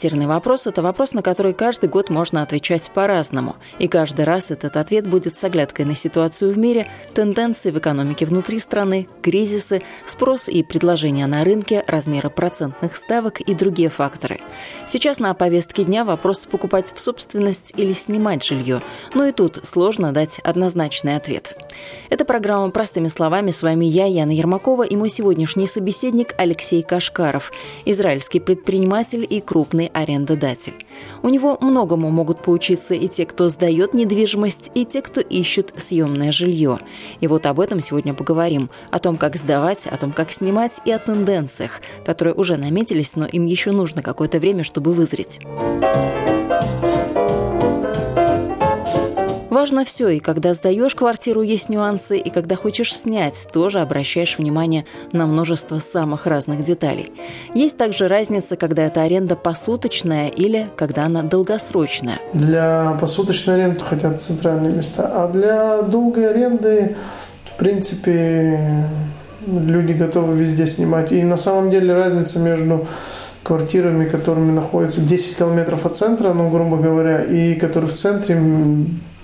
[0.00, 3.56] Квартирный вопрос– это вопрос, на который каждый год можно отвечать по-разному.
[3.78, 8.24] И каждый раз этот ответ будет с оглядкой на ситуацию в мире, тенденции в экономике
[8.24, 14.40] внутри страны, кризисы, спрос и предложения на рынке, размеры процентных ставок и другие факторы.
[14.86, 18.80] Сейчас на повестке дня вопрос покупать в собственность или снимать жилье.
[19.12, 21.58] Но и тут сложно дать однозначный ответ.
[22.08, 23.50] Это программа «Простыми словами».
[23.50, 27.52] С вами я, Яна Ермакова, и мой сегодняшний собеседник Алексей Кашкаров,
[27.84, 30.74] израильский предприниматель и крупный арендодатель.
[31.22, 36.32] У него многому могут поучиться и те, кто сдает недвижимость, и те, кто ищет съемное
[36.32, 36.78] жилье.
[37.20, 38.70] И вот об этом сегодня поговорим.
[38.90, 43.26] О том, как сдавать, о том, как снимать и о тенденциях, которые уже наметились, но
[43.26, 45.40] им еще нужно какое-то время, чтобы вызреть.
[49.60, 54.86] Важно все, и когда сдаешь квартиру, есть нюансы, и когда хочешь снять, тоже обращаешь внимание
[55.12, 57.12] на множество самых разных деталей.
[57.52, 62.20] Есть также разница, когда это аренда посуточная или когда она долгосрочная.
[62.32, 66.96] Для посуточной аренды хотят центральные места, а для долгой аренды,
[67.44, 68.86] в принципе,
[69.46, 71.12] люди готовы везде снимать.
[71.12, 72.86] И на самом деле разница между
[73.42, 78.40] квартирами, которыми находятся 10 километров от центра, ну, грубо говоря, и которые в центре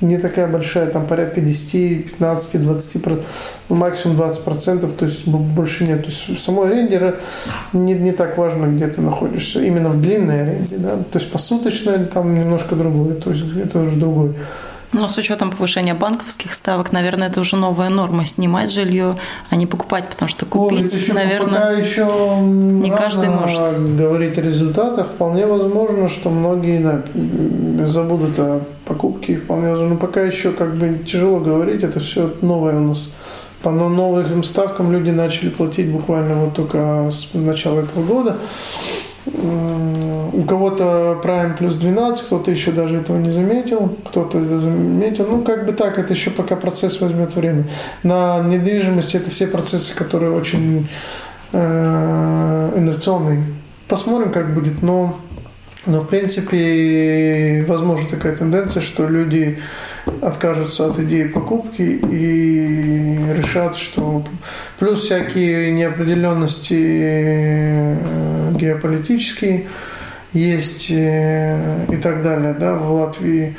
[0.01, 3.07] не такая большая, там порядка 10, 15, 20,
[3.69, 6.03] ну, максимум 20 процентов, то есть больше нет.
[6.03, 7.15] То есть в самой аренде
[7.73, 12.05] не, не так важно, где ты находишься, именно в длинной аренде, да, то есть посуточная
[12.05, 14.35] там немножко другое, то есть это уже другой
[14.93, 19.17] но с учетом повышения банковских ставок, наверное, это уже новая норма снимать жилье,
[19.51, 23.97] а не покупать, потому что купить, О, еще, наверное, пока еще не каждый может.
[23.97, 27.03] Говорить о результатах вполне возможно, что многие
[27.87, 29.95] забудут о покупке, вполне возможно.
[29.95, 33.09] Но пока еще как бы тяжело говорить, это все новое у нас.
[33.63, 38.37] По новым ставкам люди начали платить буквально вот только с начала этого года
[39.27, 45.27] у кого-то Prime плюс 12, кто-то еще даже этого не заметил, кто-то это заметил.
[45.29, 47.65] Ну, как бы так, это еще пока процесс возьмет время.
[48.03, 50.89] На недвижимости это все процессы, которые очень
[51.53, 53.43] э, инерционные.
[53.89, 55.17] Посмотрим, как будет, но
[55.87, 59.59] но, в принципе, возможна такая тенденция, что люди
[60.23, 64.25] откажутся от идеи покупки и решат, что
[64.79, 69.67] плюс всякие неопределенности э, геополитические
[70.33, 72.55] есть э, и так далее.
[72.59, 73.57] Да, в Латвии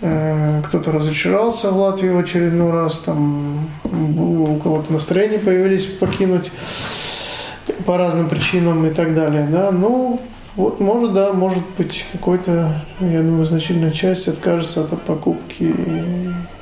[0.00, 6.50] э, кто-то разочаровался в Латвии в очередной раз, там у кого-то настроение появились покинуть
[7.84, 9.46] по разным причинам и так далее.
[9.50, 9.70] Да.
[9.70, 10.20] Ну,
[10.58, 15.72] вот, может, да, может быть, какой-то, я думаю, значительная часть откажется от покупки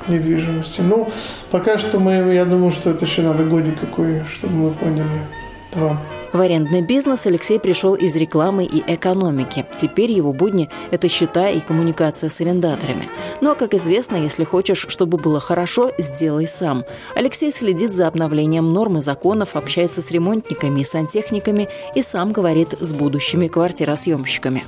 [0.07, 0.81] недвижимости.
[0.81, 1.09] Ну,
[1.49, 5.07] пока что мы, я думаю, что это еще надо годик какой, чтобы мы поняли.
[5.73, 5.99] Два.
[6.33, 9.65] В арендный бизнес Алексей пришел из рекламы и экономики.
[9.75, 13.09] Теперь его будни– это счета и коммуникация с арендаторами.
[13.41, 16.83] Но, как известно, если хочешь, чтобы было хорошо, сделай сам.
[17.15, 22.75] Алексей следит за обновлением норм и законов, общается с ремонтниками и сантехниками и сам говорит
[22.79, 24.65] с будущими квартиросъемщиками.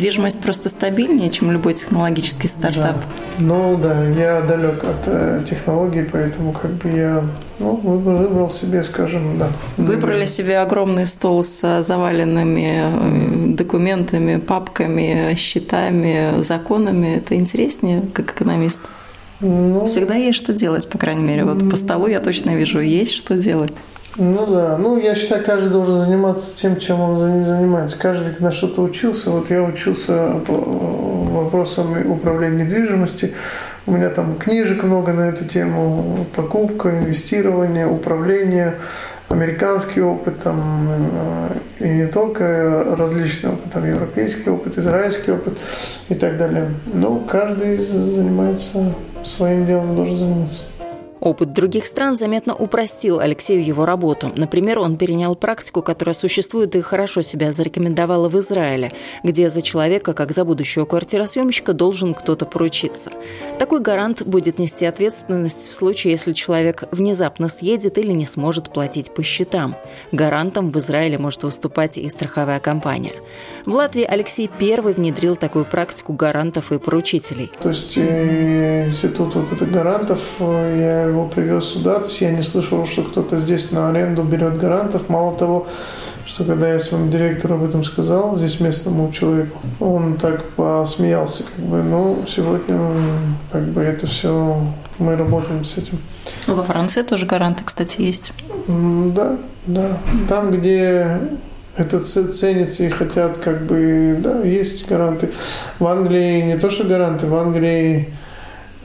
[0.00, 2.96] Недвижимость просто стабильнее, чем любой технологический стартап.
[2.96, 3.04] Да.
[3.38, 7.22] Ну да, я далек от э, технологий, поэтому как бы я
[7.58, 9.48] ну, выбрал, выбрал себе, скажем, да.
[9.76, 17.16] Выбрали себе огромный стол с заваленными э, документами, папками, счетами, законами.
[17.16, 18.80] Это интереснее, как экономист?
[19.40, 21.44] Ну, Всегда есть что делать, по крайней мере.
[21.44, 23.72] Вот по столу я точно вижу, есть что делать.
[24.16, 27.96] Ну да, ну я считаю, каждый должен заниматься тем, чем он занимается.
[27.96, 29.30] Каждый на что-то учился.
[29.30, 33.30] Вот я учился по вопросам управления недвижимостью.
[33.86, 36.26] У меня там книжек много на эту тему.
[36.34, 38.74] Покупка, инвестирование, управление,
[39.28, 40.88] американский опыт, там,
[41.78, 45.56] э, и не только различный опыт, там, европейский опыт, израильский опыт
[46.08, 46.74] и так далее.
[46.92, 48.92] Ну, каждый занимается
[49.22, 50.62] своим делом, должен заниматься.
[51.20, 54.30] Опыт других стран заметно упростил Алексею его работу.
[54.34, 60.14] Например, он перенял практику, которая существует и хорошо себя зарекомендовала в Израиле, где за человека,
[60.14, 63.12] как за будущего квартиросъемщика, должен кто-то поручиться.
[63.58, 69.12] Такой гарант будет нести ответственность в случае, если человек внезапно съедет или не сможет платить
[69.12, 69.76] по счетам.
[70.12, 73.14] Гарантом в Израиле может выступать и страховая компания.
[73.66, 77.50] В Латвии Алексей первый внедрил такую практику гарантов и поручителей.
[77.60, 82.30] То есть э, институт вот это гарантов, э, я его привез сюда, то есть я
[82.30, 85.08] не слышал, что кто-то здесь на аренду берет гарантов.
[85.08, 85.66] Мало того,
[86.26, 91.64] что когда я своему директору об этом сказал, здесь местному человеку, он так посмеялся, как
[91.64, 92.78] бы, ну, сегодня,
[93.50, 94.60] как бы, это все,
[94.98, 95.98] мы работаем с этим.
[96.46, 98.32] Во Франции тоже гаранты, кстати, есть.
[98.68, 99.36] Да,
[99.66, 99.98] да.
[100.28, 101.18] Там, где
[101.76, 105.30] это ценится и хотят, как бы, да, есть гаранты.
[105.78, 108.12] В Англии не то, что гаранты, в Англии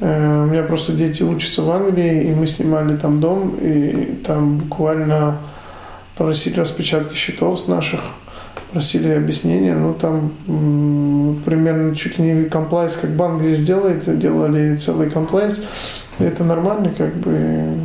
[0.01, 5.38] у меня просто дети учатся в Англии, и мы снимали там дом, и там буквально
[6.18, 8.01] просили распечатки счетов с наших,
[8.71, 10.31] просили объяснения, ну там
[11.45, 15.63] примерно чуть ли не комплайс, как банк здесь делает, делали целый комплайс,
[16.19, 17.77] это нормально, как бы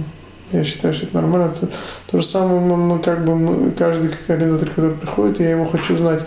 [0.52, 1.52] я считаю, что это нормально.
[1.54, 1.68] Это,
[2.10, 5.96] то же самое мы, мы как бы мы, каждый арендатор, который приходит, я его хочу
[5.96, 6.24] знать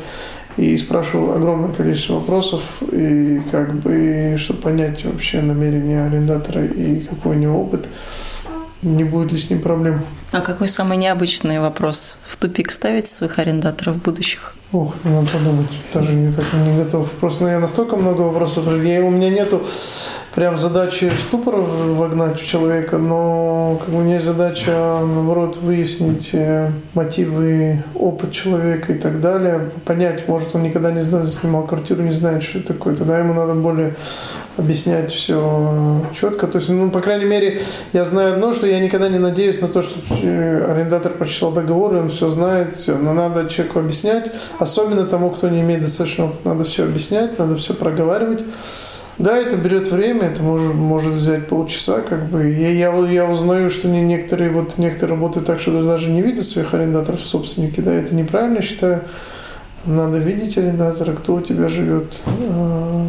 [0.58, 2.62] и спрашиваю огромное количество вопросов,
[2.92, 7.88] и как бы, чтобы понять вообще намерения арендатора и какой у него опыт,
[8.82, 10.02] не будет ли с ним проблем.
[10.32, 12.18] А какой самый необычный вопрос?
[12.28, 14.56] В тупик ставите своих арендаторов будущих?
[14.72, 15.70] Ох, надо подумать.
[15.94, 17.10] Даже не так не готов.
[17.12, 18.66] Просто я настолько много вопросов.
[18.84, 19.64] Я, у меня нету
[20.36, 26.30] прям задачи в ступор вогнать в человека, но как бы у меня задача, наоборот, выяснить
[26.34, 32.02] э, мотивы, опыт человека и так далее, понять, может, он никогда не знал, снимал квартиру,
[32.02, 33.94] не знает, что это такое, тогда ему надо более
[34.58, 36.48] объяснять все четко.
[36.48, 37.60] То есть, ну, по крайней мере,
[37.92, 41.96] я знаю одно, что я никогда не надеюсь на то, что э, арендатор прочитал договор,
[41.96, 42.96] и он все знает, все.
[42.96, 47.56] Но надо человеку объяснять, особенно тому, кто не имеет достаточно опыта, надо все объяснять, надо
[47.56, 48.42] все проговаривать.
[49.20, 52.50] Да, это берет время, это может, может взять полчаса, как бы.
[52.50, 56.46] Я, я, я узнаю, что не некоторые, вот некоторые работают так, что даже не видят
[56.46, 59.02] своих арендаторов собственники, да, это неправильно, считаю.
[59.86, 62.12] Надо видеть арендатора, кто у тебя живет.
[62.26, 63.06] А,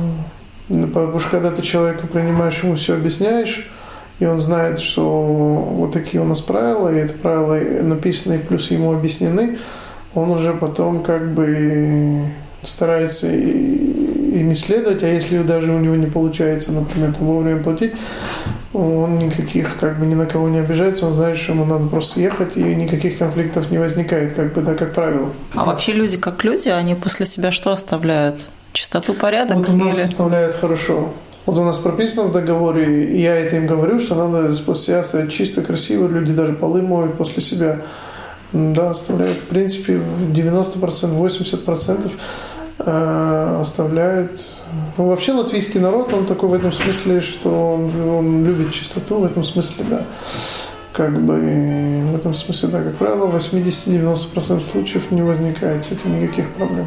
[0.69, 3.71] ну, потому что когда ты человека принимаешь, ему все объясняешь,
[4.19, 8.93] и он знает, что вот такие у нас правила, и это правила написаны, плюс ему
[8.93, 9.57] объяснены,
[10.15, 12.25] он уже потом как бы
[12.63, 13.29] старается
[14.35, 17.93] ими следовать, а если даже у него не получается, например, вовремя платить,
[18.73, 22.21] он никаких, как бы, ни на кого не обижается, он знает, что ему надо просто
[22.21, 25.31] ехать, и никаких конфликтов не возникает, как бы, да, как правило.
[25.55, 28.49] А вообще люди как люди, они после себя что оставляют?
[28.73, 29.59] Чистоту, порядок?
[29.59, 30.03] Вот у нас или...
[30.03, 31.11] оставляют хорошо.
[31.47, 35.01] Вот у нас прописано в договоре, и я это им говорю, что надо после себя
[35.01, 37.83] оставить чисто, красиво, люди даже полы моют после себя.
[38.53, 39.37] Да, оставляют.
[39.37, 40.01] В принципе,
[40.33, 42.09] 90%, 80% Э,
[42.79, 44.41] оставляют.
[44.97, 49.25] Ну, вообще латвийский народ, он такой в этом смысле, что он, он любит чистоту, в
[49.25, 50.05] этом смысле, да.
[50.93, 56.49] Как бы в этом смысле, да, как правило, 80-90% случаев не возникает с этим никаких
[56.51, 56.87] проблем.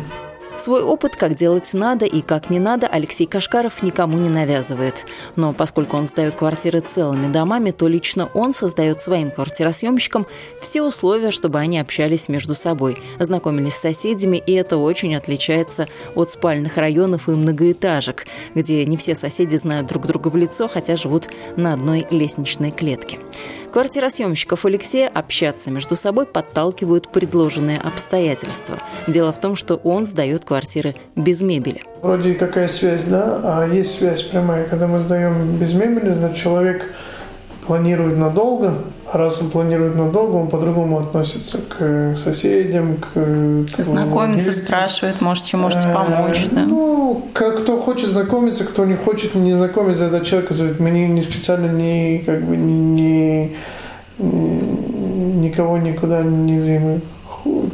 [0.58, 5.06] Свой опыт, как делать надо и как не надо, Алексей Кашкаров никому не навязывает.
[5.36, 10.26] Но поскольку он сдает квартиры целыми домами, то лично он создает своим квартиросъемщикам
[10.60, 16.32] все условия, чтобы они общались между собой, знакомились с соседями, и это очень отличается от
[16.32, 18.26] спальных районов и многоэтажек,
[18.56, 23.20] где не все соседи знают друг друга в лицо, хотя живут на одной лестничной клетке.
[23.72, 28.80] Квартиросъемщиков Алексея общаться между собой подталкивают предложенные обстоятельства.
[29.08, 31.84] Дело в том, что он сдает квартиры без мебели.
[32.02, 33.42] Вроде какая связь, да?
[33.44, 34.66] А есть связь прямая.
[34.66, 36.94] Когда мы сдаем без мебели, значит, человек
[37.68, 38.74] планирует надолго,
[39.12, 44.66] а раз он планирует надолго, он по-другому относится к соседям, к, к Знакомится, владельцам.
[44.66, 46.64] спрашивает, может, чем можете помочь, да?
[46.66, 51.08] Ну, как, кто хочет знакомиться, кто не хочет не знакомиться, этот человек говорит, мы не,
[51.08, 53.52] не специально не, как бы, не,
[54.18, 54.62] не,
[55.42, 57.02] никого никуда не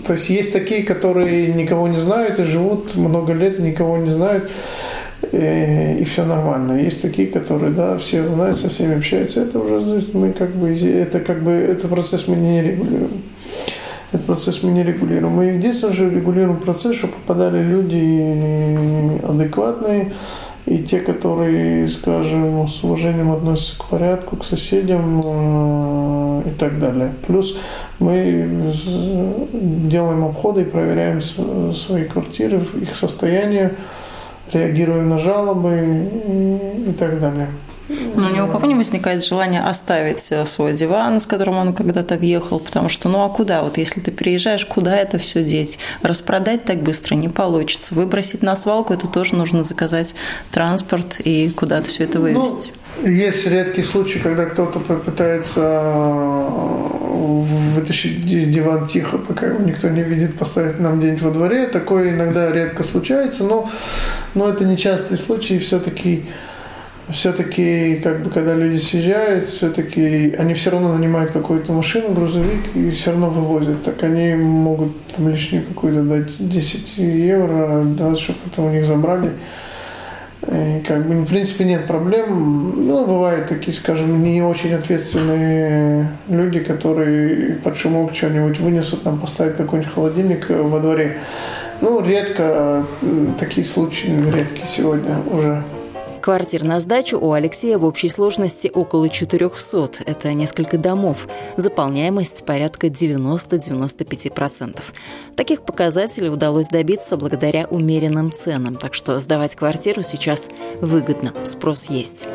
[0.06, 4.10] то есть есть такие, которые никого не знают и живут много лет и никого не
[4.10, 4.52] знают
[5.32, 6.80] и, и все нормально.
[6.80, 9.42] Есть такие, которые, да, все знают, со всеми общаются.
[9.42, 13.12] Это уже мы как бы, это как бы, этот процесс мы не регулируем.
[14.12, 15.34] Этот процесс мы не регулируем.
[15.34, 20.12] Мы единственное же регулируем процесс, чтобы попадали люди адекватные,
[20.66, 27.12] и те, которые, скажем, с уважением относятся к порядку, к соседям э, и так далее.
[27.28, 27.58] Плюс
[28.00, 28.72] мы
[29.52, 31.22] делаем обходы и проверяем
[31.74, 33.74] свои квартиры, их состояние,
[34.54, 37.48] реагируем на жалобы и, и так далее.
[37.90, 42.16] Но ни у кого не возникает желания оставить э, свой диван, с которым он когда-то
[42.16, 43.62] въехал, потому что ну а куда?
[43.64, 45.80] Вот если ты переезжаешь, куда это все деть?
[46.02, 47.94] Распродать так быстро не получится.
[47.94, 50.16] Выбросить на свалку это тоже нужно заказать
[50.52, 52.72] транспорт и куда-то все это вывести.
[53.02, 57.44] Ну, есть редкий случай, когда кто-то попытается э,
[57.76, 61.68] вытащить диван тихо, пока его никто не видит, поставить нам где-нибудь во дворе.
[61.68, 63.70] Такое иногда редко случается, но,
[64.36, 65.60] но это нечастый случай.
[65.60, 66.24] Все-таки
[67.10, 72.90] все-таки, как бы, когда люди съезжают, все-таки они все равно нанимают какую-то машину, грузовик и
[72.92, 73.84] все равно вывозят.
[73.84, 79.32] Так они могут там лишнюю какую-то дать 10 евро, да, чтобы это у них забрали.
[80.48, 82.74] И как бы, в принципе, нет проблем.
[82.88, 89.56] Ну, бывают такие, скажем, не очень ответственные люди, которые под шумок что-нибудь вынесут, нам поставить
[89.56, 91.18] какой-нибудь холодильник во дворе.
[91.80, 92.86] Ну, редко
[93.40, 95.64] такие случаи, редкие сегодня уже.
[96.24, 100.06] Квартир на сдачу у Алексея в общей сложности около 400.
[100.06, 101.28] Это несколько домов.
[101.58, 104.82] Заполняемость порядка 90-95%.
[105.36, 108.78] Таких показателей удалось добиться благодаря умеренным ценам.
[108.78, 110.48] Так что сдавать квартиру сейчас
[110.80, 111.34] выгодно.
[111.44, 112.26] Спрос есть.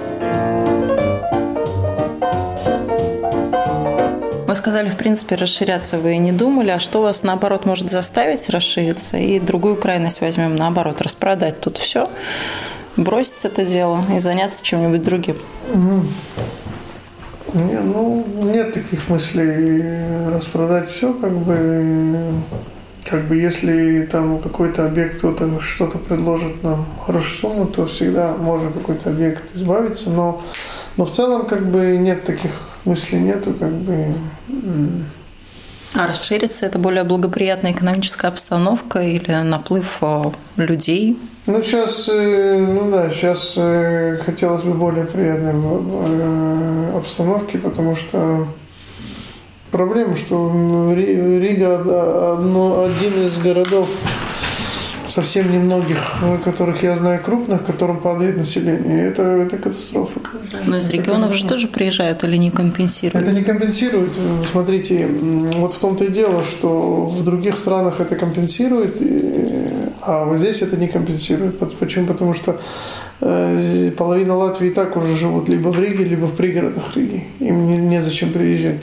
[4.47, 6.69] Вы сказали, в принципе, расширяться вы и не думали.
[6.73, 9.17] А что вас, наоборот, может заставить расшириться?
[9.17, 12.07] И другую крайность возьмем, наоборот, распродать тут все
[12.99, 15.37] бросить это дело и заняться чем-нибудь другим?
[17.55, 19.83] Не, ну, нет таких мыслей
[20.31, 22.33] распродать все, как бы,
[23.05, 28.71] как бы если там какой-то объект кто-то что-то предложит нам хорошую сумму, то всегда можно
[28.71, 30.43] какой-то объект избавиться, но,
[30.99, 32.51] но в целом как бы нет таких
[32.85, 34.15] мыслей нету, как бы.
[35.95, 41.19] А расшириться это более благоприятная экономическая обстановка или наплыв э, людей?
[41.47, 45.55] Ну, сейчас, э, ну да, сейчас э, хотелось бы более приятной
[46.95, 48.47] обстановки, потому что
[49.71, 53.89] проблема, что Рига одно, один из городов
[55.09, 55.99] совсем немногих,
[56.45, 59.07] которых я знаю крупных, которым падает население.
[59.07, 60.21] Это, это катастрофа.
[60.67, 63.29] Но из регионов же тоже приезжают или не компенсируют?
[63.29, 64.11] Это не компенсирует.
[64.51, 68.97] Смотрите, вот в том-то и дело, что в других странах это компенсирует,
[70.03, 71.59] а вот здесь это не компенсирует.
[71.79, 72.07] Почему?
[72.07, 72.61] Потому что
[73.21, 77.25] э, половина Латвии и так уже живут либо в Риге, либо в пригородах Риги.
[77.41, 78.81] Им незачем приезжать.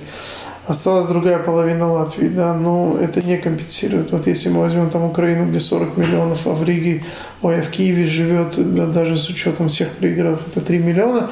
[0.68, 4.12] Осталась другая половина Латвии, да, но это не компенсирует.
[4.12, 7.04] Вот если мы возьмем там Украину, где 40 миллионов, а в Риге,
[7.44, 11.30] ой, а в Киеве живет, да, даже с учетом всех пригородов, это 3 миллиона,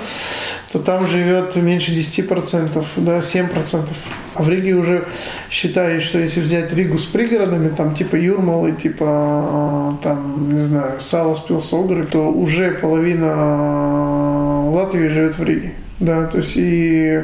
[0.72, 3.88] то там живет меньше 10%, да, 7%.
[4.36, 5.08] А в Риге уже
[5.50, 11.02] считают, что если взять Ригу с пригородами, там типа Юрмалы, типа а, там, не знаю,
[11.02, 15.74] Салас, Пилсогры, то уже половина Латвии живет в Риге.
[16.00, 17.24] Да, то есть и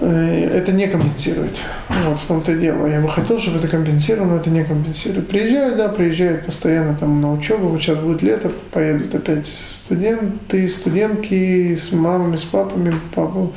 [0.00, 1.60] это не компенсирует.
[1.88, 2.86] Вот в том-то и дело.
[2.86, 5.28] Я бы хотел, чтобы это компенсировало, но это не компенсирует.
[5.28, 7.68] Приезжают, да, приезжают постоянно там на учебу.
[7.68, 12.92] Вот сейчас будет лето, поедут опять студенты, студентки с мамами, с папами.
[13.14, 13.52] Папу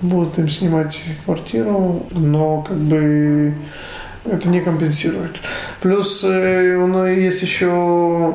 [0.00, 3.54] будут им снимать квартиру, но как бы
[4.24, 5.36] это не компенсирует.
[5.80, 8.34] Плюс э, у нас есть еще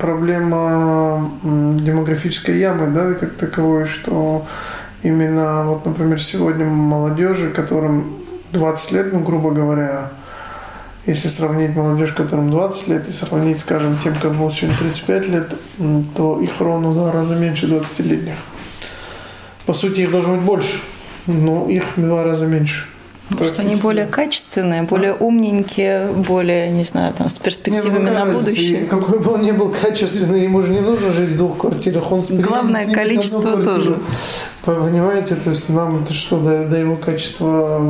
[0.00, 4.46] проблема демографической ямы, да, как таковой, что
[5.02, 8.16] именно, вот, например, сегодня молодежи, которым
[8.52, 10.10] 20 лет, ну, грубо говоря,
[11.06, 15.54] если сравнить молодежь, которым 20 лет, и сравнить, скажем, тем, кому сегодня 35 лет,
[16.14, 18.36] то их ровно в два раза меньше 20-летних.
[19.66, 20.80] По сути, их должно быть больше,
[21.26, 22.86] но их в два раза меньше.
[23.30, 28.26] Может, они более качественные, более умненькие, более, не знаю, там, с перспективами не, ну, на
[28.26, 28.84] будущее.
[28.84, 32.12] Какой бы он ни был качественный, ему же не нужно жить в двух квартирах.
[32.12, 34.00] Он Главное количество тоже.
[34.64, 37.80] Понимаете, то есть нам это что, до, до его качества,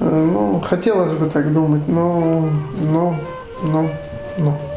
[0.00, 2.48] ну, хотелось бы так думать, но,
[2.82, 3.16] но,
[3.62, 3.90] но,
[4.38, 4.71] но.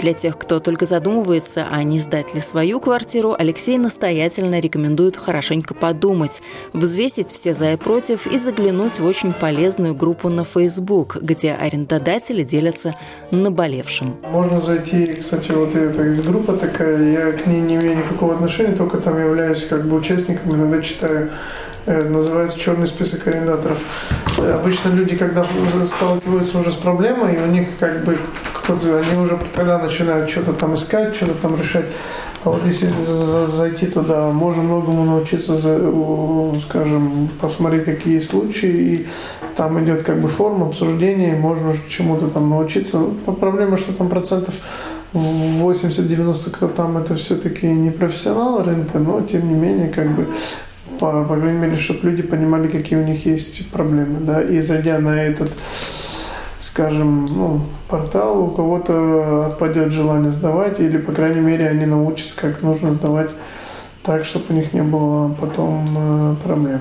[0.00, 5.74] Для тех, кто только задумывается, а не сдать ли свою квартиру, Алексей настоятельно рекомендует хорошенько
[5.74, 6.40] подумать,
[6.72, 12.42] взвесить все за и против и заглянуть в очень полезную группу на Facebook, где арендодатели
[12.42, 12.94] делятся
[13.30, 14.16] наболевшим.
[14.30, 18.74] Можно зайти, кстати, вот это есть группа такая, я к ней не имею никакого отношения,
[18.74, 21.30] только там являюсь как бы участником, иногда читаю
[21.86, 23.78] Э, называется черный список арендаторов.
[24.38, 25.44] Обычно люди, когда
[25.86, 28.18] сталкиваются уже с проблемой, у них как бы
[28.68, 31.86] они уже тогда начинают что-то там искать, что-то там решать.
[32.44, 32.90] А вот если
[33.46, 39.06] зайти туда, можно многому научиться, скажем, посмотреть, какие случаи, и
[39.56, 42.98] там идет как бы форма обсуждения, можно чему-то там научиться.
[43.40, 44.54] Проблема, что там процентов
[45.12, 50.28] 80-90, кто там, это все-таки не профессионал рынка, но тем не менее, как бы
[50.98, 54.98] по, по крайней мере, чтобы люди понимали, какие у них есть проблемы, да, и зайдя
[54.98, 55.50] на этот
[56.72, 62.62] скажем, ну, портал, у кого-то отпадет желание сдавать, или, по крайней мере, они научатся, как
[62.62, 63.30] нужно сдавать
[64.02, 66.80] так, чтобы у них не было потом э, проблем.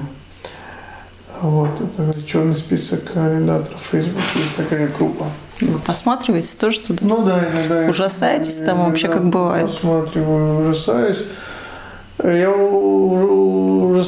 [1.42, 5.26] Вот, это черный список арендаторов Facebook, есть такая группа.
[5.62, 7.00] Вы посматриваете тоже туда?
[7.02, 7.90] Ну да, иногда.
[7.90, 9.72] Ужасаетесь там вообще, как бывает?
[9.72, 11.24] Посматриваю, ужасаюсь.
[12.24, 12.50] Я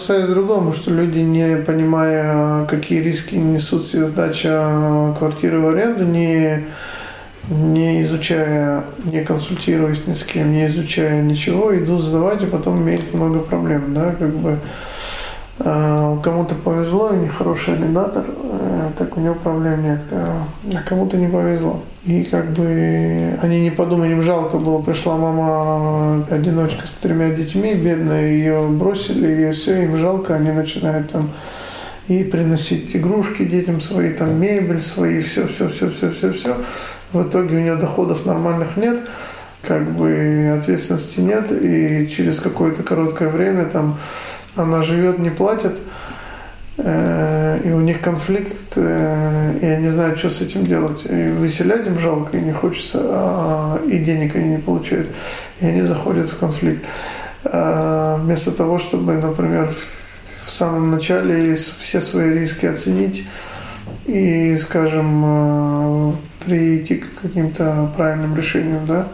[0.01, 6.65] ужасаюсь другому, что люди, не понимая, какие риски несут себе сдача квартиры в аренду, не,
[7.49, 13.13] не изучая, не консультируясь ни с кем, не изучая ничего, идут сдавать, и потом имеют
[13.13, 13.93] много проблем.
[13.93, 14.15] Да?
[14.17, 14.57] Как бы, а,
[15.57, 20.43] кому-то повезло, у них хороший арендатор, э, так у него проблем нет, а,
[20.73, 21.81] а кому-то не повезло.
[22.05, 27.75] И как бы они не подумали, им жалко было, пришла мама одиночка с тремя детьми,
[27.75, 31.29] бедная, ее бросили, и все, им жалко, они начинают там
[32.07, 36.55] и приносить игрушки детям свои, там мебель свои, все, все, все, все, все, все.
[37.13, 39.01] В итоге у нее доходов нормальных нет,
[39.61, 43.97] как бы ответственности нет, и через какое-то короткое время там
[44.55, 45.79] она живет, не платит,
[46.77, 51.03] э, и у них конфликт, э, и они знают, что с этим делать.
[51.05, 55.09] И выселять им жалко, и не хочется, а, и денег они не получают.
[55.61, 56.85] И они заходят в конфликт.
[57.43, 59.73] А, вместо того, чтобы, например,
[60.43, 63.25] в самом начале все свои риски оценить
[64.05, 66.13] и, скажем, э,
[66.45, 69.07] прийти к каким-то правильным решениям, да,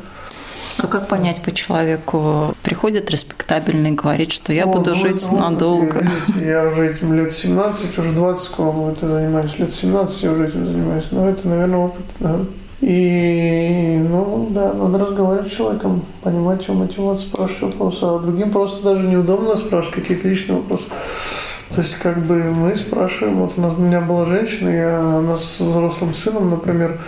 [0.77, 2.55] а как понять по человеку?
[2.63, 6.07] Приходит респектабельный, говорит, что я О, буду ну, жить ну, надолго.
[6.27, 9.57] Видите, я уже этим лет 17, уже 20 скоро это занимаюсь.
[9.57, 11.05] Лет 17 я уже этим занимаюсь.
[11.11, 12.39] Но ну, это, наверное, опыт, да.
[12.81, 17.99] И, ну, да, надо разговаривать с человеком, понимать его мотивацию, спрашивать вопросы.
[18.03, 20.85] А другим просто даже неудобно спрашивать какие-то личные вопросы.
[21.73, 25.35] То есть, как бы мы спрашиваем, вот у нас у меня была женщина, я, она
[25.35, 26.99] с взрослым сыном, например,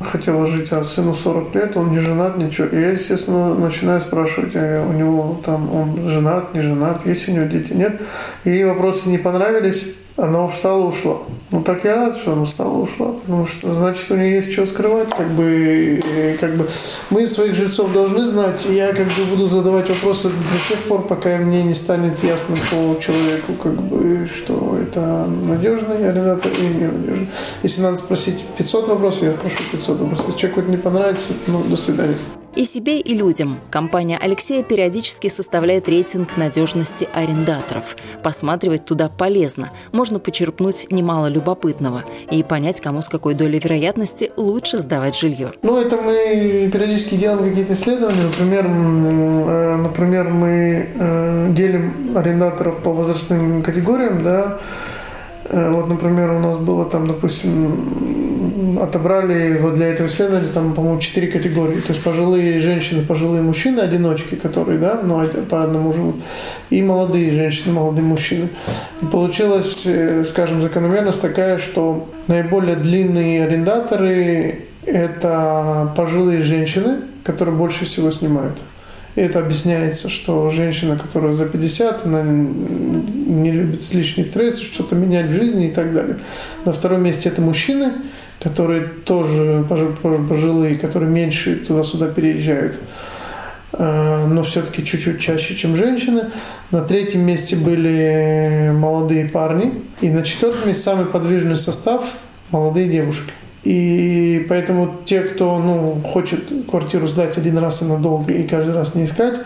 [0.00, 2.68] хотела жить, а сыну 40 лет, он не женат, ничего.
[2.68, 7.32] И я, естественно, начинаю спрашивать, а у него там, он женат, не женат, есть у
[7.32, 8.00] него дети, нет.
[8.44, 9.84] И вопросы не понравились,
[10.18, 11.18] она встала, ушла.
[11.52, 14.66] Ну так я рад, что она встала, ушла, потому что значит у нее есть что
[14.66, 16.02] скрывать, как бы,
[16.40, 16.68] как бы
[17.10, 21.06] мы своих жильцов должны знать, и я как бы буду задавать вопросы до тех пор,
[21.06, 27.28] пока мне не станет ясно по человеку, как бы, что это надежный арендатор или ненадежный.
[27.62, 30.26] Если надо спросить 500 вопросов, я спрошу 500 вопросов.
[30.26, 32.16] Если человеку это не понравится, ну, до свидания.
[32.58, 33.60] И себе, и людям.
[33.70, 37.96] Компания Алексея периодически составляет рейтинг надежности арендаторов.
[38.24, 39.70] Посматривать туда полезно.
[39.92, 45.52] Можно почерпнуть немало любопытного и понять, кому с какой долей вероятности лучше сдавать жилье.
[45.62, 48.24] Ну, это мы периодически делаем какие-то исследования.
[48.24, 54.58] Например, э, например мы э, делим арендаторов по возрастным категориям, да,
[55.50, 58.37] Э, вот, например, у нас было там, допустим,
[58.82, 61.80] отобрали вот для этого исследования там, по-моему, четыре категории.
[61.80, 66.16] То есть пожилые женщины, пожилые мужчины, одиночки, которые, да, ну, по одному живут,
[66.70, 68.48] и молодые женщины, молодые мужчины.
[69.02, 77.84] И получилась, э, скажем, закономерность такая, что наиболее длинные арендаторы– это пожилые женщины, которые больше
[77.84, 78.62] всего снимают.
[79.18, 85.26] И это объясняется, что женщина, которая за 50, она не любит лишний стресс, что-то менять
[85.26, 86.16] в жизни и так далее.
[86.64, 87.94] На втором месте это мужчины,
[88.40, 92.80] которые тоже пожилые, которые меньше туда-сюда переезжают
[93.72, 96.26] э, но все-таки чуть-чуть чаще, чем женщины.
[96.70, 99.74] На третьем месте были молодые парни.
[100.00, 102.12] И на четвертом месте самый подвижный состав–
[102.50, 103.32] молодые девушки.
[103.64, 108.94] И поэтому те, кто ну, хочет квартиру сдать один раз и надолго и каждый раз
[108.94, 109.40] не искать,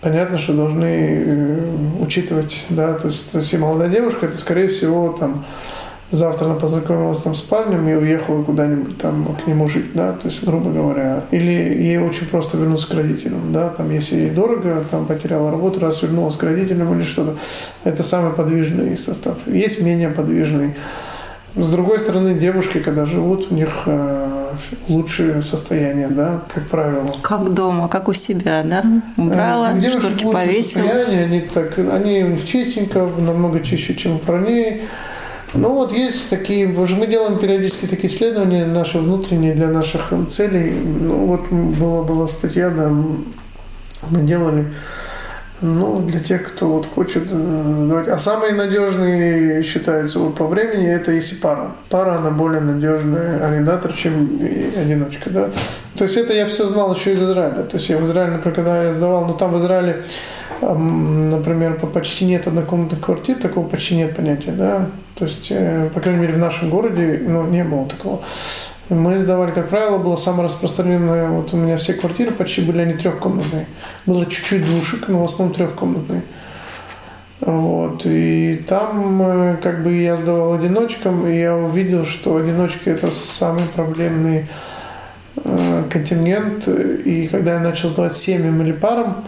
[0.00, 1.60] понятно, что должны э,
[2.00, 5.44] учитывать, да, то есть если молодая девушка, это скорее всего там
[6.10, 10.28] завтра она познакомилась там с парнем и уехала куда-нибудь там к нему жить, да, то
[10.28, 11.22] есть, грубо говоря.
[11.30, 15.80] Или ей очень просто вернуться к родителям, да, там, если ей дорого, там, потеряла работу,
[15.80, 17.36] раз вернулась к родителям или что-то.
[17.84, 19.36] Это самый подвижный состав.
[19.46, 20.74] Есть менее подвижный.
[21.56, 24.48] С другой стороны, девушки, когда живут, у них э,
[24.86, 27.10] лучшее состояние, да, как правило.
[27.22, 28.84] Как дома, как у себя, да?
[29.16, 30.82] Убрала, э, шторки повесила.
[30.84, 34.84] Состояние, они, так, они у них чистенько, намного чище, чем у парней.
[35.54, 40.72] Ну вот есть такие, уже мы делаем периодически такие исследования наши внутренние для наших целей.
[40.72, 44.66] Ну вот была, была статья, да, мы делали
[45.60, 47.28] ну, для тех, кто вот хочет.
[47.32, 51.72] Э, а самый надежный считается вот по времени, это если пара.
[51.88, 54.40] Пара, она более надежный арендатор, чем
[54.80, 55.50] одиночка, да.
[55.96, 57.64] То есть это я все знал еще из Израиля.
[57.64, 60.04] То есть я в Израиле, например, когда я сдавал, ну там в Израиле,
[60.60, 64.86] например, почти нет однокомнатных квартир, такого почти нет понятия, да.
[65.18, 68.20] То есть, э, по крайней мере, в нашем городе, ну, не было такого.
[68.88, 72.94] Мы сдавали, как правило, было самое распространенное, вот у меня все квартиры почти были они
[72.94, 73.66] трехкомнатные.
[74.06, 76.22] Было чуть-чуть двушек, но в основном трехкомнатные.
[77.40, 78.02] Вот.
[78.04, 83.64] И там э, как бы я сдавал одиночкам, и я увидел, что одиночки это самый
[83.74, 84.46] проблемный
[85.44, 86.66] э, контингент.
[86.66, 89.24] И когда я начал сдавать семьям или парам,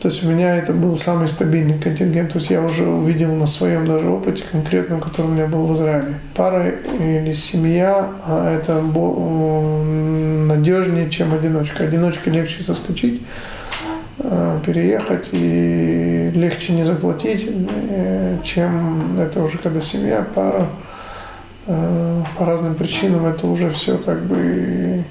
[0.00, 2.32] то есть у меня это был самый стабильный контингент.
[2.32, 5.74] То есть я уже увидел на своем даже опыте конкретном, который у меня был в
[5.74, 6.20] Израиле.
[6.34, 8.82] Пара или семья, а это
[10.46, 11.84] надежнее, чем одиночка.
[11.84, 13.22] Одиночка легче соскочить,
[14.18, 17.48] а, переехать и легче не заплатить,
[17.90, 20.68] э, чем это уже когда семья, пара.
[21.66, 25.02] Э, по разным причинам это уже все как бы Э,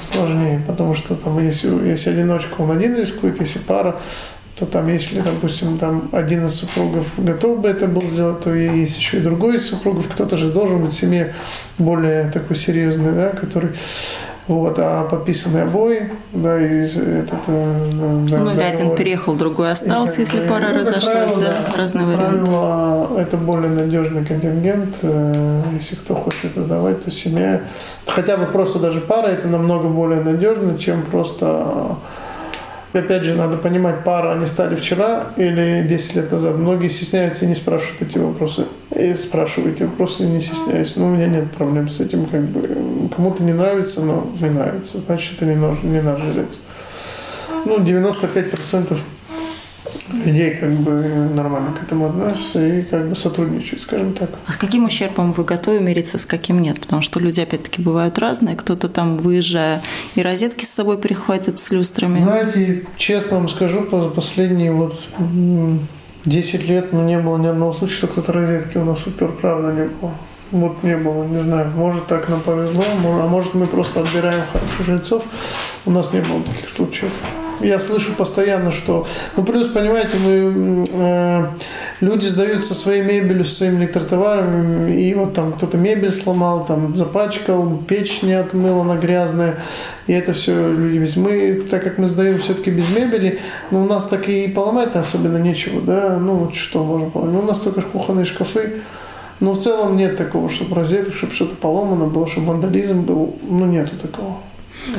[0.00, 4.00] сложнее, потому что там если, если одиночка, он один рискует, если пара,
[4.56, 8.96] то там, если, допустим, там один из супругов готов бы это был сделать, то есть
[8.96, 11.34] еще и другой из супругов, кто-то же должен быть в семье
[11.78, 13.70] более такой серьезный, да, который
[14.46, 17.40] вот, а подписаны обои, да, и этот...
[17.48, 17.90] Э,
[18.28, 21.78] да, ну, или один переехал, другой остался, и, если пара ну, разошлась, правило, да, да,
[21.78, 22.44] разные варианты.
[22.44, 27.62] Правило, это более надежный контингент, э, если кто хочет сдавать, то семья,
[28.06, 31.96] хотя бы просто даже пара, это намного более надежно, чем просто
[32.94, 36.54] Опять же, надо понимать, пара они стали вчера или 10 лет назад.
[36.56, 38.66] Многие стесняются и не спрашивают эти вопросы.
[38.94, 40.94] И спрашивают эти вопросы, не стесняюсь.
[40.94, 42.24] Ну, у меня нет проблем с этим.
[42.26, 43.08] Как бы.
[43.14, 44.98] Кому-то не нравится, но не нравится.
[44.98, 46.60] Значит, это не, нож, не наш жилец.
[47.64, 48.96] Ну, 95%
[50.24, 50.92] людей как бы
[51.34, 54.30] нормально к этому относятся и как бы сотрудничают, скажем так.
[54.46, 56.80] А с каким ущербом вы готовы мириться, с каким нет?
[56.80, 58.56] Потому что люди, опять-таки, бывают разные.
[58.56, 59.82] Кто-то там, выезжая,
[60.14, 62.18] и розетки с собой перехватит с люстрами.
[62.20, 64.94] Знаете, честно вам скажу, за последние вот
[66.24, 69.72] 10 лет ну, не было ни одного случая, что кто-то розетки у нас супер, правда,
[69.72, 70.12] не было.
[70.50, 74.86] Вот не было, не знаю, может так нам повезло, а может мы просто отбираем хороших
[74.86, 75.24] жильцов.
[75.84, 77.12] У нас не было таких случаев
[77.60, 79.06] я слышу постоянно, что...
[79.36, 81.46] Ну, плюс, понимаете, мы, э,
[82.00, 86.94] люди сдают со своей мебелью, со своими электротоварами, и вот там кто-то мебель сломал, там
[86.94, 89.58] запачкал, печь не отмыла, она грязная,
[90.06, 93.38] и это все люди ведь Мы, так как мы сдаем все-таки без мебели,
[93.70, 97.34] ну, у нас так и поломать особенно нечего, да, ну, вот что можно поломать.
[97.34, 98.82] Ну, у нас только кухонные шкафы,
[99.40, 103.66] но в целом нет такого, чтобы розеток, чтобы что-то поломано было, чтобы вандализм был, ну,
[103.66, 104.36] нету такого.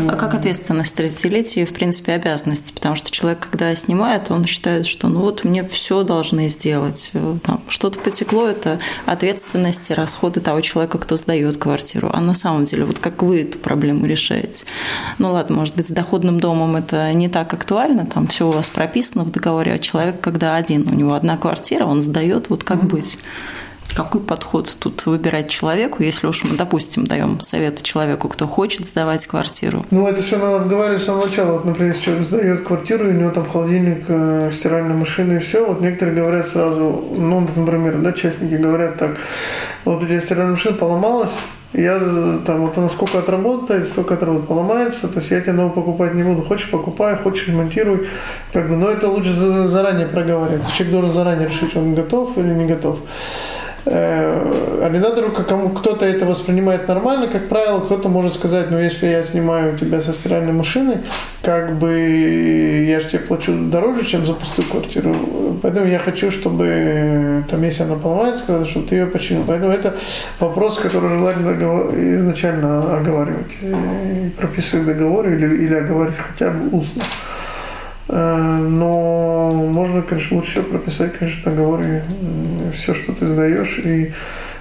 [0.08, 2.74] А как ответственность 30-летия и, в принципе, обязанности?
[2.74, 7.12] Потому что человек, когда снимает, он считает, что ну вот мне все должны сделать.
[7.44, 12.10] Там, что-то потекло, это ответственность и расходы того человека, кто сдает квартиру.
[12.14, 14.66] А на самом деле, вот как вы эту проблему решаете?
[15.18, 18.70] Ну ладно, может быть, с доходным домом это не так актуально, там все у вас
[18.70, 22.80] прописано в договоре, а человек, когда один, у него одна квартира, он сдает, вот как
[22.80, 22.90] mm-hmm.
[22.90, 23.18] быть?
[23.96, 29.26] Какой подход тут выбирать человеку, если уж мы, допустим, даем советы человеку, кто хочет сдавать
[29.26, 29.86] квартиру?
[29.90, 31.54] Ну, это все надо говорить с самого начала.
[31.54, 35.40] Вот, например, если человек сдает квартиру, и у него там холодильник, э, стиральная машина и
[35.40, 39.12] все, вот некоторые говорят сразу, ну, например, да, частники говорят так,
[39.86, 41.36] вот у тебя стиральная машина поломалась,
[41.72, 42.00] я
[42.46, 46.24] там вот она сколько отработает, столько отработает, поломается, то есть я тебе новую покупать не
[46.24, 46.42] буду.
[46.42, 48.08] Хочешь покупай, хочешь ремонтируй.
[48.54, 50.72] Как бы, но это лучше заранее проговаривать.
[50.74, 53.00] Человек должен заранее решить, он готов или не готов.
[53.88, 59.22] Э, арендатору, кому кто-то это воспринимает нормально, как правило, кто-то может сказать, ну если я
[59.22, 61.04] снимаю тебя со стиральной машины,
[61.44, 65.14] как бы я же тебе плачу дороже, чем за пустую квартиру,
[65.62, 69.44] поэтому я хочу, чтобы там, если она поломается, чтобы ты ее починил.
[69.46, 69.96] Поэтому это
[70.40, 77.04] вопрос, который желательно изначально оговаривать, и прописывать в договоре или, или оговаривать хотя бы устно.
[78.16, 82.06] Э, но можно, конечно, лучше всего прописать, конечно, договоре
[82.74, 84.14] все, что ты сдаешь и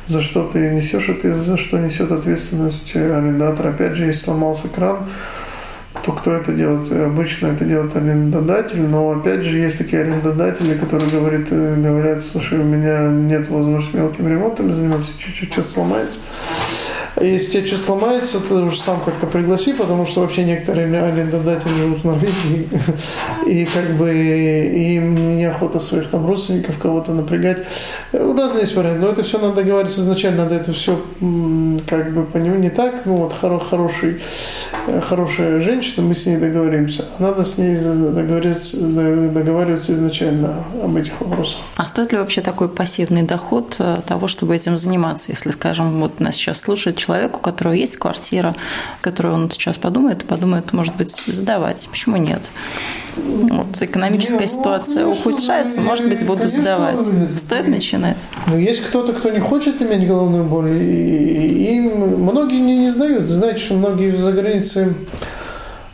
[0.09, 3.69] за что ты несешь, и за что несет ответственность арендатор.
[3.69, 5.09] Опять же, если сломался кран,
[6.03, 6.91] то кто это делает?
[6.91, 12.59] Обычно это делает арендодатель, но опять же есть такие арендодатели, которые говорят, э, говорят, слушай,
[12.59, 16.19] у меня нет возможности мелким ремонтом заниматься, чуть-чуть что сломается.
[17.21, 21.75] Если у тебя что-то сломается, ты уже сам как-то пригласи, потому что вообще некоторые арендодатели
[21.75, 22.69] живут в Норвегии,
[23.47, 27.59] и как бы им неохота своих там родственников кого-то напрягать.
[28.13, 31.01] Разные есть варианты, но это все надо договариваться изначально, надо это все
[31.89, 34.21] как бы понимать не так, ну вот хороший,
[35.09, 41.61] хорошая женщина, мы с ней договоримся, надо с ней договориться, договариваться изначально об этих вопросах.
[41.77, 45.31] А стоит ли вообще такой пассивный доход э, того, чтобы этим заниматься?
[45.31, 48.55] Если, скажем, вот нас сейчас слушает человек, у которого есть квартира,
[49.01, 51.87] которую он сейчас подумает, подумает, может быть, сдавать.
[51.91, 52.41] Почему нет?
[53.17, 57.07] Вот экономическая не, ну, ситуация конечно, ухудшается, ну, может быть, буду конечно, сдавать.
[57.39, 58.29] Стоит начинать?
[58.47, 63.29] Ну, есть кто-то, кто не хочет иметь головную боль, и, и многие не, не сдают.
[63.29, 64.95] Знаете, что многие за границей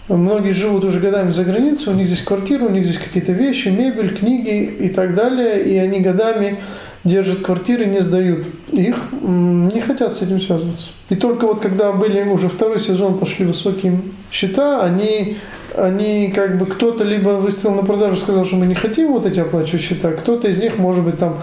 [0.09, 3.69] Многие живут уже годами за границей, у них здесь квартира, у них здесь какие-то вещи,
[3.69, 6.59] мебель, книги и так далее, и они годами
[7.05, 10.89] держат квартиры, не сдают их, не хотят с этим связываться.
[11.09, 15.39] И только вот когда были уже второй сезон, пошли высокие счета, они,
[15.77, 19.41] они как бы кто-то либо выставил на продажу, сказал, что мы не хотим вот эти
[19.41, 21.39] оплачивать счета, кто-то из них, может быть, там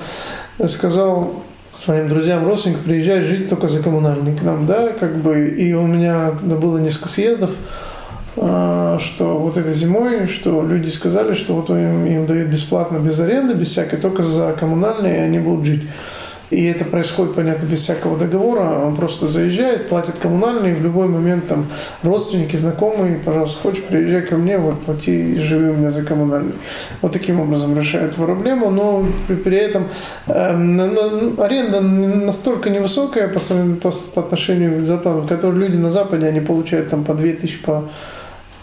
[0.67, 1.43] сказал,
[1.73, 5.85] своим друзьям, родственникам приезжать жить только за коммунальный к нам, да, как бы, и у
[5.85, 7.51] меня было несколько съездов,
[8.37, 13.53] что вот этой зимой, что люди сказали, что вот им, им дают бесплатно, без аренды,
[13.55, 15.83] без всякой, только за коммунальные, и они будут жить.
[16.49, 18.79] И это происходит, понятно, без всякого договора.
[18.79, 21.67] Он просто заезжает, платит коммунальные, и в любой момент там
[22.03, 26.53] родственники, знакомые, пожалуйста, хочешь, приезжай ко мне, вот плати, живи у меня за коммунальный.
[27.01, 29.05] Вот таким образом решают проблему, но
[29.43, 29.87] при этом
[30.27, 36.39] э, аренда настолько невысокая по, по, по отношению к Западу, которые люди на Западе, они
[36.39, 37.89] получают там по 2000, по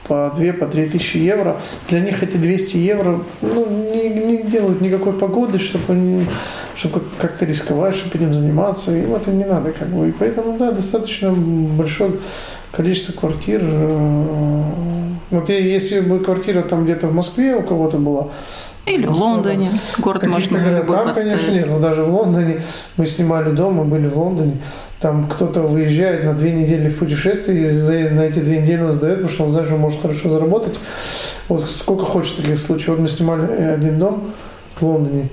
[0.09, 1.57] по 2, по 3 тысячи евро.
[1.89, 6.27] Для них эти 200 евро ну, не, не делают никакой погоды, чтобы, они,
[6.75, 8.97] чтобы как-то рисковать, чтобы этим заниматься.
[8.97, 9.73] Им это не надо.
[9.73, 10.09] Как бы.
[10.09, 12.13] И поэтому, да, достаточно большое
[12.73, 13.61] количество квартир.
[13.63, 14.63] Э,
[15.31, 18.29] вот если бы квартира там где-то в Москве у кого-то была,
[18.87, 19.73] или в Лондоне.
[19.99, 21.67] Город можно любой Там, конечно, нет.
[21.69, 22.61] Но даже в Лондоне,
[22.97, 24.59] мы снимали дом, мы были в Лондоне,
[25.01, 29.17] там кто-то выезжает на две недели в путешествие, и на эти две недели он сдает,
[29.17, 30.75] потому что он знает, что он может хорошо заработать.
[31.49, 32.91] Вот сколько хочет таких случаев.
[32.91, 34.33] Вот мы снимали один дом
[34.77, 35.29] в Лондоне,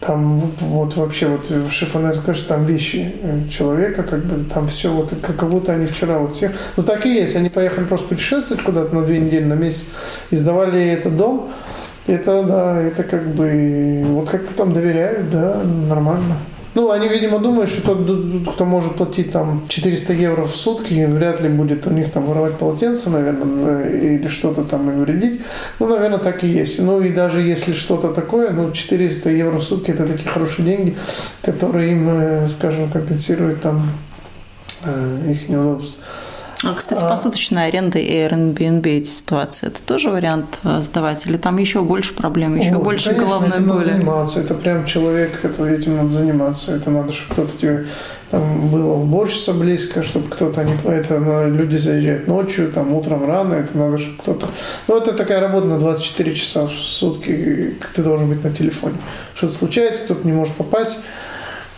[0.00, 3.12] там вот вообще вот шифонер скажет, там вещи
[3.50, 6.52] человека, как бы там все вот как будто они вчера вот всех.
[6.76, 9.88] Ну так и есть, они поехали просто путешествовать куда-то на две недели, на месяц,
[10.30, 11.50] и сдавали этот дом,
[12.10, 16.36] это, да, это как бы, вот как-то там доверяют, да, нормально.
[16.72, 21.40] Ну, они, видимо, думают, что тот, кто может платить там 400 евро в сутки, вряд
[21.40, 25.40] ли будет у них там воровать полотенце, наверное, или что-то там им вредить.
[25.80, 26.80] Ну, наверное, так и есть.
[26.80, 30.96] Ну, и даже если что-то такое, ну, 400 евро в сутки– это такие хорошие деньги,
[31.42, 33.90] которые им, э, скажем, компенсируют там
[34.84, 36.04] э, их неудобства.
[36.62, 41.24] А, кстати, посуточная аренда и Airbnb эти ситуации, это тоже вариант э, сдавать?
[41.26, 43.78] Или там еще больше проблем, еще О, больше конечно, головной этим боли?
[43.78, 44.40] Надо заниматься.
[44.40, 46.72] Это прям человек, который этим надо заниматься.
[46.72, 47.86] Это надо, чтобы кто-то тебе
[48.30, 50.74] там было уборщица близко, чтобы кто-то не...
[50.86, 54.46] Это ну, люди заезжают ночью, там утром рано, это надо, чтобы кто-то...
[54.86, 58.98] Ну, это такая работа на 24 часа в сутки, ты должен быть на телефоне.
[59.34, 61.00] Что-то случается, кто-то не может попасть,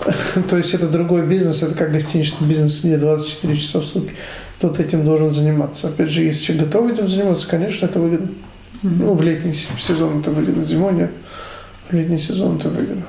[0.49, 4.15] то есть это другой бизнес, это как гостиничный бизнес, где 24 часа в сутки
[4.59, 5.89] кто-то этим должен заниматься.
[5.89, 8.29] Опять же, если человек готов этим заниматься, конечно, это выгодно.
[8.83, 11.11] Ну, в летний сезон это выгодно, зимой нет.
[11.89, 13.05] В летний сезон это выгодно.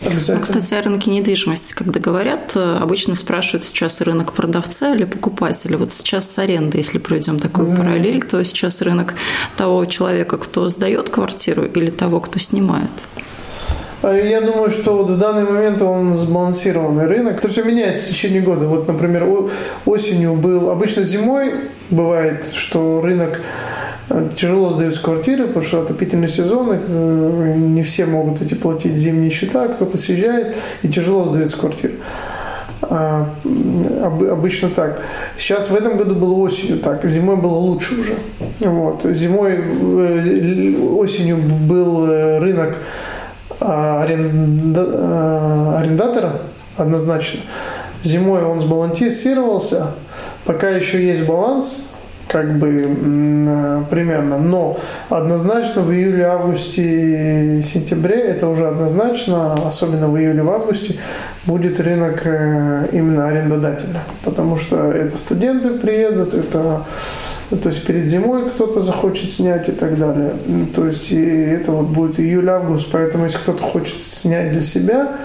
[0.00, 5.76] Ну, кстати, о рынке недвижимости, когда говорят, обычно спрашивают сейчас рынок продавца или покупателя.
[5.76, 7.76] Вот сейчас с аренды, если проведем такую mm-hmm.
[7.76, 9.14] параллель, то сейчас рынок
[9.56, 12.90] того человека, кто сдает квартиру или того, кто снимает.
[14.00, 17.38] А я думаю, что вот в данный момент он сбалансированный рынок.
[17.38, 18.66] Это все меняется в течение года.
[18.66, 19.26] Вот, например,
[19.86, 20.70] осенью был...
[20.70, 21.54] Обычно зимой
[21.90, 23.40] бывает, что рынок
[24.10, 29.30] э, тяжело сдаются квартиры, потому что отопительный сезон, э, не все могут эти платить зимние
[29.30, 31.94] счета, кто-то съезжает, и тяжело сдаются квартиры.
[32.82, 33.28] А,
[34.30, 35.02] обычно так.
[35.36, 38.14] Сейчас в этом году было осенью так, зимой было лучше уже.
[38.60, 39.02] Вот.
[39.02, 42.76] Зимой, э, осенью был рынок
[43.60, 46.40] а, а, арендатора
[46.76, 47.40] однозначно.
[48.02, 49.88] Зимой он сбалансировался,
[50.44, 51.88] пока еще есть баланс,
[52.28, 54.38] как бы примерно.
[54.38, 60.96] Но однозначно в июле, августе, сентябре это уже однозначно, особенно в июле, в августе
[61.46, 66.84] будет рынок э, именно арендодателя, потому что это студенты приедут, это
[67.50, 70.34] то есть перед зимой кто-то захочет снять и так далее.
[70.74, 75.16] То есть и это вот будет июль-август, поэтому если кто-то хочет снять для себя,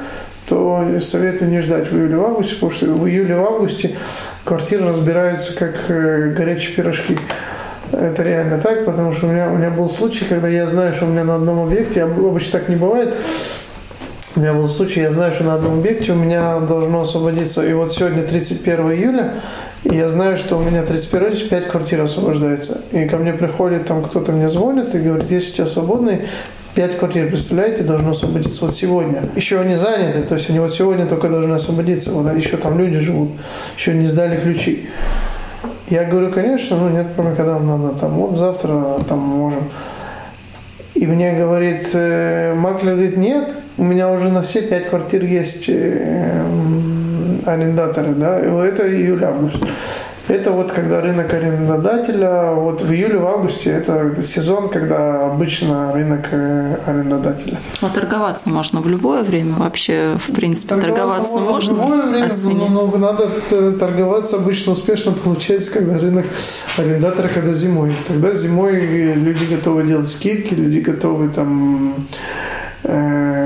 [0.48, 3.96] то советую не ждать в июле августе, потому что в июле августе
[4.44, 7.18] квартиры разбираются как э, горячие пирожки.
[7.92, 11.06] Это реально так, потому что у меня, у меня был случай, когда я знаю, что
[11.06, 13.16] у меня на одном объекте, обычно так не бывает,
[14.36, 17.72] у меня был случай, я знаю, что на одном объекте у меня должно освободиться, и
[17.74, 19.36] вот сегодня 31 июля,
[19.86, 22.82] я знаю, что у меня 31 июля 5 квартир освобождается.
[22.92, 26.22] И ко мне приходит, там кто-то мне звонит и говорит, если у тебя свободный,
[26.76, 29.30] Пять квартир, представляете, должно освободиться вот сегодня.
[29.36, 32.12] Еще они заняты, то есть они вот сегодня только должны освободиться.
[32.12, 33.30] Вот еще там люди живут,
[33.78, 34.90] еще не сдали ключи.
[35.92, 39.70] Я говорю, конечно, ну нет когда нам надо, там, вот завтра там можем.
[40.96, 45.66] И мне говорит, э, маклер говорит, нет, у меня уже на все пять квартир есть
[45.68, 46.44] э,
[47.46, 49.64] арендаторы, да, это июль-август.
[50.30, 56.28] Это вот когда рынок арендодателя, вот в июле, в августе, это сезон, когда обычно рынок
[56.32, 57.60] э, арендодателя.
[57.82, 61.74] Но торговаться можно в любое время вообще, в принципе, торговаться, торговаться можно?
[61.74, 63.28] В любое время, но, но надо
[63.78, 66.26] торговаться обычно успешно получается, когда рынок
[66.78, 67.92] арендатора, когда зимой.
[68.08, 71.96] Тогда зимой люди готовы делать скидки, люди готовы там
[72.84, 73.43] э,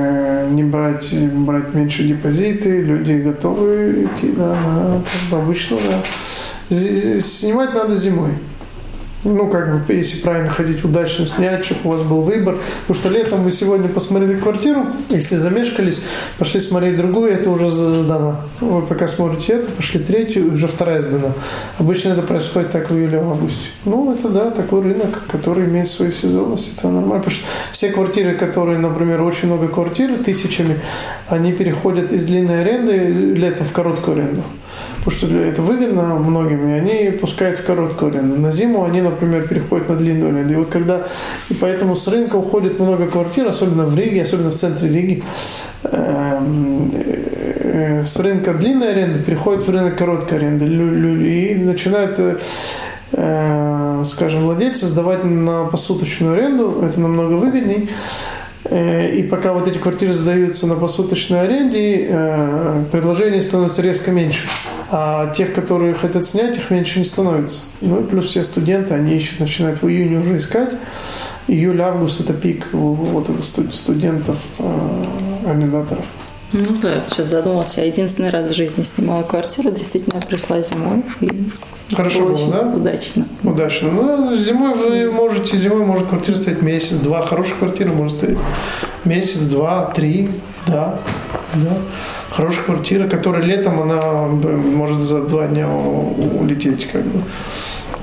[0.48, 4.56] не брать, брать меньше депозиты, люди готовы идти да,
[5.30, 8.32] на, обычно, да снимать надо зимой.
[9.24, 12.58] Ну, как бы, если правильно ходить, удачно снять, чтобы у вас был выбор.
[12.86, 16.00] Потому что летом вы сегодня посмотрели квартиру, если замешкались,
[16.38, 18.42] пошли смотреть другую, это уже сдано.
[18.60, 21.32] Вы пока смотрите эту, пошли третью, уже вторая сдана.
[21.78, 23.70] Обычно это происходит так в июле-августе.
[23.84, 27.18] Ну, это да, такой рынок, который имеет свою сезонность, это нормально.
[27.18, 30.78] Потому что все квартиры, которые, например, очень много квартир, тысячами,
[31.28, 32.96] они переходят из длинной аренды
[33.34, 34.44] летом в короткую аренду
[35.08, 38.38] потому что это выгодно многим, и они пускают в короткую аренду.
[38.38, 40.52] На зиму они, например, переходят на длинную аренду.
[40.52, 41.06] И вот когда,
[41.48, 45.22] и поэтому с рынка уходит много квартир, особенно в Риге, особенно в центре Риги,
[45.84, 46.40] э,
[48.04, 50.66] с рынка длинной аренды переходит в рынок короткой аренды.
[50.66, 52.18] И начинают
[53.12, 57.88] э, скажем, владельцы сдавать на посуточную аренду, это намного выгодней.
[58.70, 64.46] Э, и пока вот эти квартиры сдаются на посуточной аренде, э, предложений становится резко меньше.
[64.90, 67.60] А тех, которые хотят снять, их меньше не становится.
[67.80, 70.74] Ну и плюс все студенты, они ищут, начинают в июне уже искать.
[71.46, 75.02] Июль-август– это пик вот это студентов, э,
[75.46, 76.04] арендаторов.
[76.52, 77.80] Ну да, я сейчас задумался.
[77.82, 79.70] Я единственный раз в жизни снимала квартиру.
[79.70, 81.02] Действительно, пришла зимой.
[81.20, 81.28] И
[81.94, 82.60] Хорошо было, да?
[82.62, 83.26] Удачно.
[83.42, 83.90] Удачно.
[83.90, 87.22] Ну, зимой вы можете, зимой может квартира стоять месяц, два.
[87.22, 88.38] Хорошая квартира может стоять
[89.04, 90.30] месяц, два, три,
[90.66, 90.98] да,
[91.54, 91.76] да.
[92.30, 97.22] Хорошая квартира, которая летом, она может за два дня улететь, как бы.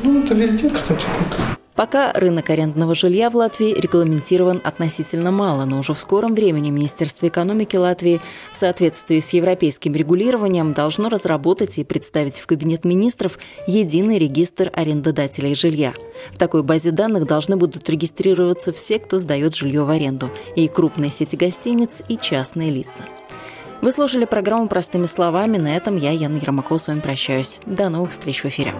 [0.03, 1.54] Ну, это везде, кстати, так.
[1.75, 7.27] Пока рынок арендного жилья в Латвии регламентирован относительно мало, но уже в скором времени Министерство
[7.27, 8.21] экономики Латвии
[8.53, 15.53] в соответствии с европейским регулированием должно разработать и представить в Кабинет министров единый регистр арендодателей
[15.53, 15.93] жилья.
[16.31, 21.11] В такой базе данных должны будут регистрироваться все, кто сдает жилье в аренду, и крупные
[21.11, 23.03] сети гостиниц, и частные лица.
[23.81, 25.57] Вы слушали программу «Простыми словами».
[25.57, 27.59] На этом я, Яна Ермакова, с вами прощаюсь.
[27.65, 28.73] До новых встреч в эфире.